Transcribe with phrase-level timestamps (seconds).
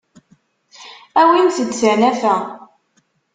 [1.21, 2.35] Awimt-d tanafa.